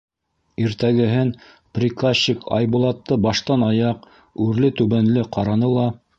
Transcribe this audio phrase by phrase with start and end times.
[0.61, 1.33] Иртәгеһен
[1.79, 4.09] приказчик Айбулатты баштан-аяҡ
[4.49, 5.89] үрле-түбәнле ҡараны ла: